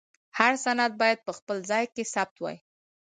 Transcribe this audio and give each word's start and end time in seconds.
هر 0.37 0.53
سند 0.65 0.91
باید 1.01 1.19
په 1.25 1.31
خپل 1.37 1.57
ځای 1.69 1.85
کې 1.93 2.03
ثبت 2.13 2.35
وای. 2.39 2.57